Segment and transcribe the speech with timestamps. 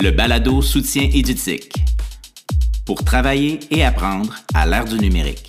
[0.00, 1.72] le balado soutien édutique.
[2.86, 5.48] Pour travailler et apprendre à l'ère du numérique.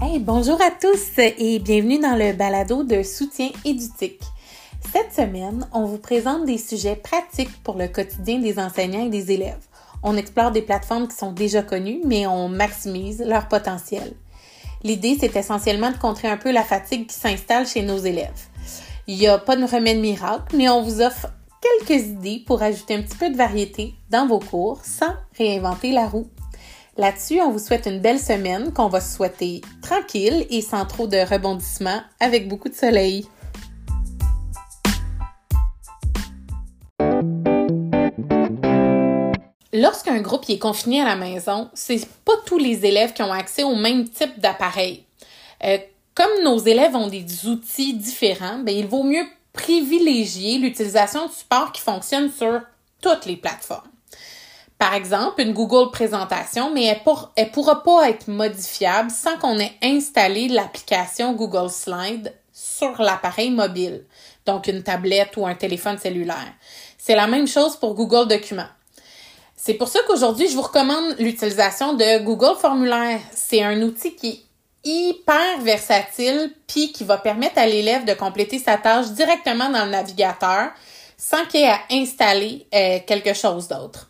[0.00, 4.22] Hey, bonjour à tous et bienvenue dans le balado de soutien édutique.
[4.92, 9.32] Cette semaine, on vous présente des sujets pratiques pour le quotidien des enseignants et des
[9.32, 9.66] élèves.
[10.04, 14.14] On explore des plateformes qui sont déjà connues, mais on maximise leur potentiel.
[14.82, 18.46] L'idée, c'est essentiellement de contrer un peu la fatigue qui s'installe chez nos élèves.
[19.06, 21.28] Il n'y a pas de remède miracle, mais on vous offre
[21.60, 26.06] quelques idées pour ajouter un petit peu de variété dans vos cours sans réinventer la
[26.06, 26.28] roue.
[26.96, 31.18] Là-dessus, on vous souhaite une belle semaine qu'on va souhaiter tranquille et sans trop de
[31.18, 33.26] rebondissements avec beaucoup de soleil.
[39.80, 43.62] Lorsqu'un groupe est confiné à la maison, c'est pas tous les élèves qui ont accès
[43.62, 45.04] au même type d'appareil.
[45.62, 45.78] Euh,
[46.16, 51.70] comme nos élèves ont des outils différents, ben, il vaut mieux privilégier l'utilisation de supports
[51.70, 52.60] qui fonctionnent sur
[53.00, 53.86] toutes les plateformes.
[54.78, 57.00] Par exemple, une Google Présentation, mais elle
[57.44, 64.04] ne pourra pas être modifiable sans qu'on ait installé l'application Google Slide sur l'appareil mobile,
[64.44, 66.52] donc une tablette ou un téléphone cellulaire.
[66.96, 68.70] C'est la même chose pour Google Documents.
[69.60, 73.18] C'est pour ça qu'aujourd'hui, je vous recommande l'utilisation de Google Formulaire.
[73.32, 74.40] C'est un outil qui est
[74.88, 79.90] hyper versatile puis qui va permettre à l'élève de compléter sa tâche directement dans le
[79.90, 80.70] navigateur
[81.16, 84.08] sans qu'il ait à installer euh, quelque chose d'autre.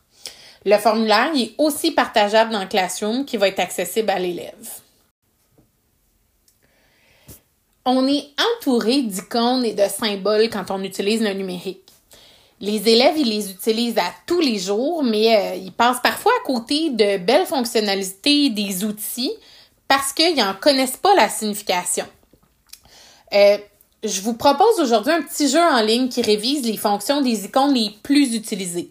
[0.67, 4.69] Le formulaire est aussi partageable dans Classroom qui va être accessible à l'élève.
[7.87, 8.27] On est
[8.59, 11.88] entouré d'icônes et de symboles quand on utilise le numérique.
[12.61, 16.47] Les élèves, ils les utilisent à tous les jours, mais euh, ils passent parfois à
[16.47, 19.33] côté de belles fonctionnalités des outils
[19.87, 22.05] parce qu'ils n'en connaissent pas la signification.
[23.33, 23.59] Euh,
[24.03, 27.75] je vous propose aujourd'hui un petit jeu en ligne qui révise les fonctions des icônes
[27.75, 28.91] les plus utilisées.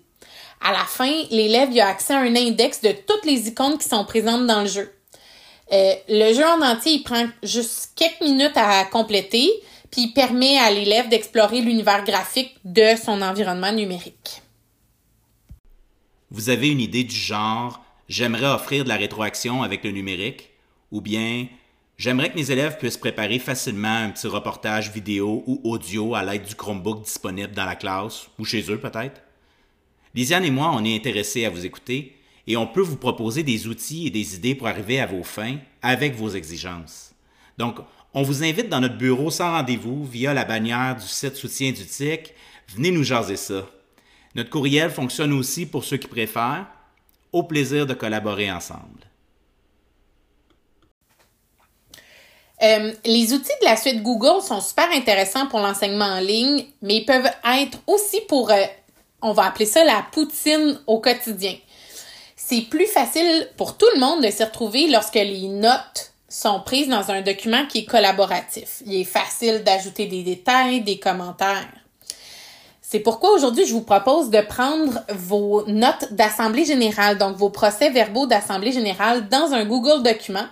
[0.62, 4.06] À la fin, l'élève a accès à un index de toutes les icônes qui sont
[4.06, 4.92] présentes dans le jeu.
[5.72, 9.52] Euh, le jeu en entier, il prend juste quelques minutes à compléter,
[9.92, 14.42] puis permet à l'élève d'explorer l'univers graphique de son environnement numérique.
[16.30, 20.50] Vous avez une idée du genre j'aimerais offrir de la rétroaction avec le numérique?
[20.92, 21.48] Ou bien
[21.98, 26.44] j'aimerais que mes élèves puissent préparer facilement un petit reportage vidéo ou audio à l'aide
[26.44, 29.22] du Chromebook disponible dans la classe ou chez eux peut-être?
[30.16, 32.16] Lisiane et moi, on est intéressés à vous écouter
[32.48, 35.58] et on peut vous proposer des outils et des idées pour arriver à vos fins
[35.82, 37.14] avec vos exigences.
[37.58, 37.78] Donc,
[38.14, 41.86] on vous invite dans notre bureau sans rendez-vous via la bannière du site soutien du
[41.86, 42.34] TIC.
[42.70, 43.66] Venez nous jaser ça.
[44.36, 46.68] Notre courriel fonctionne aussi pour ceux qui préfèrent.
[47.34, 49.08] Au plaisir de collaborer ensemble.
[52.64, 56.98] Euh, les outils de la suite Google sont super intéressants pour l'enseignement en ligne, mais
[56.98, 57.30] ils peuvent
[57.60, 58.64] être aussi pour, euh,
[59.22, 61.56] on va appeler ça la poutine au quotidien.
[62.36, 66.88] C'est plus facile pour tout le monde de s'y retrouver lorsque les notes sont prises
[66.88, 68.84] dans un document qui est collaboratif.
[68.86, 71.68] Il est facile d'ajouter des détails, des commentaires.
[72.82, 77.90] C'est pourquoi aujourd'hui, je vous propose de prendre vos notes d'assemblée générale, donc vos procès
[77.90, 80.46] verbaux d'assemblée générale dans un Google document.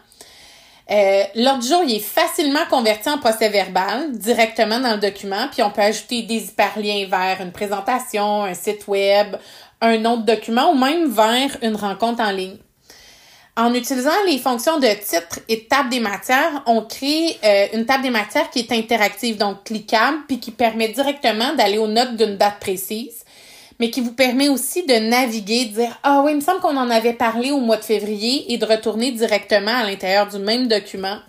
[0.90, 5.48] Euh, L'ordre du jour, il est facilement converti en procès verbal directement dans le document,
[5.52, 9.36] puis on peut ajouter des hyperliens vers une présentation, un site web,
[9.82, 12.58] un autre document ou même vers une rencontre en ligne.
[13.58, 18.04] En utilisant les fonctions de titre et table des matières, on crée euh, une table
[18.04, 22.36] des matières qui est interactive, donc cliquable, puis qui permet directement d'aller aux notes d'une
[22.36, 23.24] date précise,
[23.80, 26.76] mais qui vous permet aussi de naviguer, de dire Ah oui, il me semble qu'on
[26.76, 30.68] en avait parlé au mois de février et de retourner directement à l'intérieur du même
[30.68, 31.20] document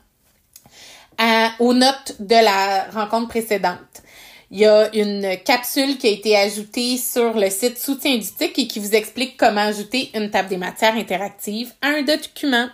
[1.60, 3.78] aux notes de la rencontre précédente.
[4.50, 8.58] Il y a une capsule qui a été ajoutée sur le site Soutien du TIC
[8.58, 12.68] et qui vous explique comment ajouter une table des matières interactive à un document.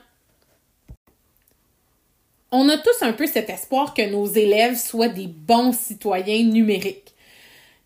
[2.50, 7.14] On a tous un peu cet espoir que nos élèves soient des bons citoyens numériques.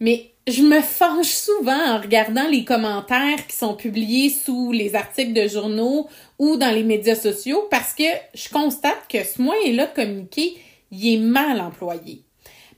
[0.00, 5.32] Mais je me fâche souvent en regardant les commentaires qui sont publiés sous les articles
[5.32, 6.08] de journaux
[6.40, 10.56] ou dans les médias sociaux parce que je constate que ce moyen-là de communiquer,
[10.90, 12.22] il est mal employé.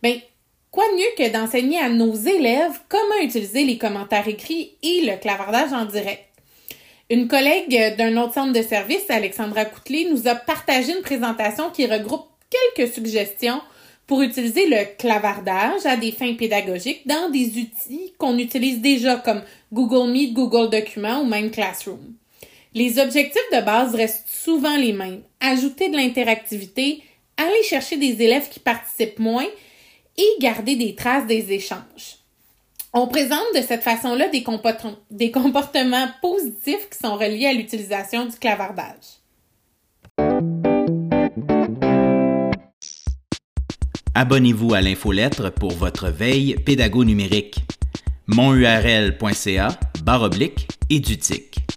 [0.02, 0.20] Ben,
[0.70, 5.16] Quoi de mieux que d'enseigner à nos élèves comment utiliser les commentaires écrits et le
[5.16, 6.24] clavardage en direct?
[7.08, 11.86] Une collègue d'un autre centre de service, Alexandra Coutelet, nous a partagé une présentation qui
[11.86, 12.26] regroupe
[12.76, 13.62] quelques suggestions
[14.06, 19.42] pour utiliser le clavardage à des fins pédagogiques dans des outils qu'on utilise déjà comme
[19.72, 22.14] Google Meet, Google Documents ou même Classroom.
[22.74, 25.22] Les objectifs de base restent souvent les mêmes.
[25.40, 27.02] Ajouter de l'interactivité,
[27.38, 29.46] aller chercher des élèves qui participent moins
[30.18, 32.18] et garder des traces des échanges.
[32.92, 34.42] On présente de cette façon-là des,
[35.30, 39.18] comportements positifs qui sont reliés à l'utilisation du clavardage.
[44.14, 47.60] Abonnez-vous à l'infolettre pour votre veille pédago-numérique.
[48.26, 49.68] monurl.ca
[50.02, 51.67] barre oblique édutique.